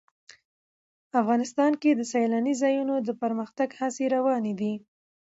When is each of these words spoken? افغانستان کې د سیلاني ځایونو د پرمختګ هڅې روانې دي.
افغانستان 1.21 1.71
کې 1.81 1.91
د 1.95 2.01
سیلاني 2.11 2.53
ځایونو 2.61 2.95
د 3.07 3.09
پرمختګ 3.21 3.69
هڅې 3.79 4.05
روانې 4.15 4.53
دي. 4.59 4.73